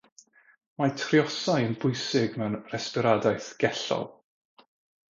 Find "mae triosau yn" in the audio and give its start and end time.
0.81-1.75